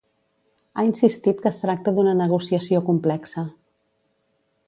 [0.75, 3.47] Ha insistit que es tracta d'una negociació complexa.